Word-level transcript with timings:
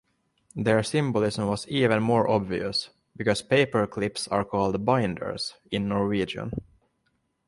Their 0.55 0.81
symbolism 0.81 1.45
was 1.45 1.67
even 1.67 2.01
more 2.01 2.27
obvious 2.27 2.89
because 3.15 3.43
paper 3.43 3.85
clips 3.85 4.27
are 4.29 4.43
called 4.43 4.83
"binders" 4.83 5.53
in 5.69 5.87
Norwegian. 5.89 6.51